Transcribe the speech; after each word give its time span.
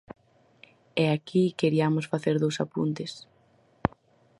E 1.03 1.05
aquí 1.15 1.43
queriamos 1.59 2.05
facer 2.11 2.35
dous 2.39 2.57
apuntes. 2.65 3.11